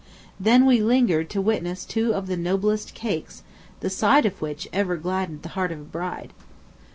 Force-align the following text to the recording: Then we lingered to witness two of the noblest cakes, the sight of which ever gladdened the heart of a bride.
Then 0.39 0.65
we 0.65 0.81
lingered 0.81 1.29
to 1.29 1.41
witness 1.43 1.85
two 1.85 2.11
of 2.15 2.25
the 2.25 2.35
noblest 2.35 2.95
cakes, 2.95 3.43
the 3.81 3.89
sight 3.91 4.25
of 4.25 4.41
which 4.41 4.67
ever 4.73 4.97
gladdened 4.97 5.43
the 5.43 5.49
heart 5.49 5.71
of 5.71 5.79
a 5.79 5.83
bride. 5.83 6.33